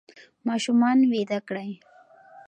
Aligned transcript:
ماشومان 0.47 0.97
ویده 1.11 1.39
کړئ. 1.47 1.71